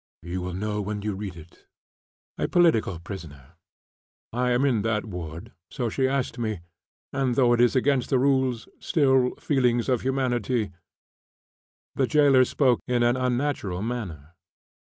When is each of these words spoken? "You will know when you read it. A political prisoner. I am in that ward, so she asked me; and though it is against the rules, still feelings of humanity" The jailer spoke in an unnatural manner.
"You 0.23 0.41
will 0.41 0.55
know 0.55 0.81
when 0.81 1.03
you 1.03 1.13
read 1.13 1.35
it. 1.35 1.67
A 2.39 2.47
political 2.47 2.97
prisoner. 2.97 3.51
I 4.33 4.49
am 4.49 4.65
in 4.65 4.81
that 4.81 5.05
ward, 5.05 5.51
so 5.69 5.89
she 5.89 6.07
asked 6.07 6.39
me; 6.39 6.61
and 7.13 7.35
though 7.35 7.53
it 7.53 7.61
is 7.61 7.75
against 7.75 8.09
the 8.09 8.17
rules, 8.17 8.67
still 8.79 9.35
feelings 9.35 9.89
of 9.89 10.01
humanity" 10.01 10.71
The 11.97 12.07
jailer 12.07 12.45
spoke 12.45 12.79
in 12.87 13.03
an 13.03 13.15
unnatural 13.15 13.83
manner. 13.83 14.33